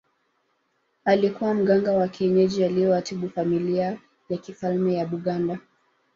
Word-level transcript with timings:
Alikuwa 1.05 1.53
mganga 1.53 1.91
wa 1.91 2.07
kienyeji 2.07 2.63
aliyewatibu 2.65 3.29
familia 3.29 3.97
ya 4.29 4.37
kifalme 4.37 4.93
ya 4.93 5.05
Buganda 5.05 5.59